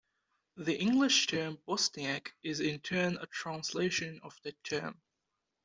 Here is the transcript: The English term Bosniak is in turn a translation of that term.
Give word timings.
The 0.57 0.79
English 0.81 1.27
term 1.27 1.59
Bosniak 1.67 2.29
is 2.41 2.59
in 2.59 2.79
turn 2.79 3.17
a 3.21 3.27
translation 3.27 4.19
of 4.23 4.35
that 4.41 4.63
term. 4.63 4.99